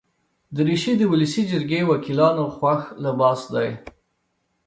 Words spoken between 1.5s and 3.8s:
جرګې وکیلانو خوښ لباس دی.